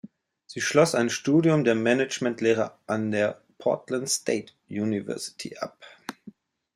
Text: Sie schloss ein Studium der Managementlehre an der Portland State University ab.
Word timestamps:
Sie 0.47 0.61
schloss 0.61 0.95
ein 0.95 1.11
Studium 1.11 1.63
der 1.63 1.75
Managementlehre 1.75 2.75
an 2.87 3.11
der 3.11 3.39
Portland 3.59 4.09
State 4.09 4.51
University 4.67 5.57
ab. 5.59 5.77